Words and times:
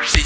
See? 0.00 0.21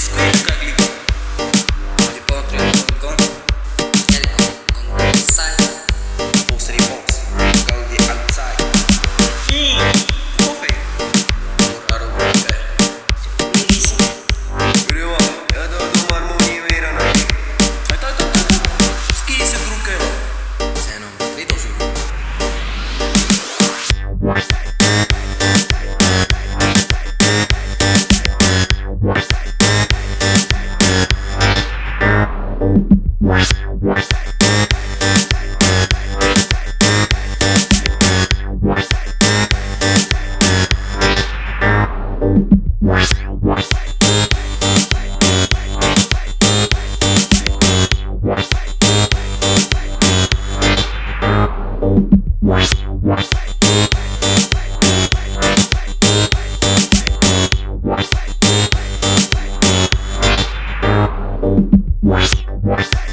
Si 62.67 63.07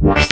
what? 0.00 0.27